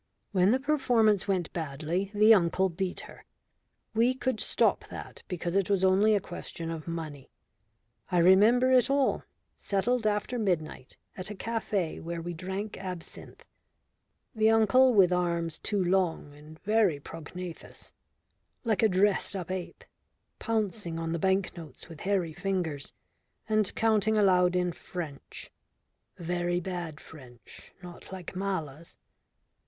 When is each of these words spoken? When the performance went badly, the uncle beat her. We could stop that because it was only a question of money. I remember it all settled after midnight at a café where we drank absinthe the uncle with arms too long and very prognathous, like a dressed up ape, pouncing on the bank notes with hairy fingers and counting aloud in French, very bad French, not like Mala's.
When 0.31 0.49
the 0.49 0.59
performance 0.59 1.27
went 1.27 1.53
badly, 1.53 2.09
the 2.15 2.33
uncle 2.33 2.69
beat 2.69 3.01
her. 3.01 3.23
We 3.93 4.15
could 4.15 4.39
stop 4.39 4.83
that 4.89 5.21
because 5.27 5.55
it 5.55 5.69
was 5.69 5.83
only 5.85 6.15
a 6.15 6.19
question 6.19 6.71
of 6.71 6.87
money. 6.87 7.29
I 8.11 8.17
remember 8.17 8.71
it 8.71 8.89
all 8.89 9.21
settled 9.59 10.07
after 10.07 10.39
midnight 10.39 10.97
at 11.15 11.29
a 11.29 11.35
café 11.35 12.01
where 12.01 12.19
we 12.19 12.33
drank 12.33 12.77
absinthe 12.79 13.45
the 14.33 14.49
uncle 14.49 14.91
with 14.95 15.13
arms 15.13 15.59
too 15.59 15.83
long 15.83 16.33
and 16.33 16.57
very 16.61 16.99
prognathous, 16.99 17.91
like 18.63 18.81
a 18.81 18.89
dressed 18.89 19.35
up 19.35 19.51
ape, 19.51 19.83
pouncing 20.39 20.97
on 20.97 21.11
the 21.11 21.19
bank 21.19 21.55
notes 21.55 21.87
with 21.89 21.99
hairy 21.99 22.33
fingers 22.33 22.91
and 23.47 23.75
counting 23.75 24.17
aloud 24.17 24.55
in 24.55 24.71
French, 24.71 25.51
very 26.17 26.59
bad 26.59 26.99
French, 26.99 27.71
not 27.83 28.11
like 28.11 28.35
Mala's. 28.35 28.97